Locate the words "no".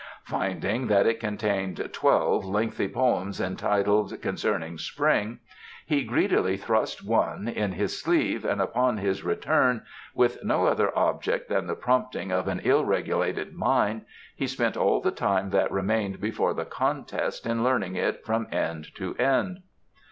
10.43-10.65